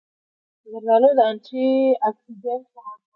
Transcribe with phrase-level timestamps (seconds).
[0.71, 1.67] زردالو د انټي
[2.07, 3.07] اکسېډنټ مواد لري.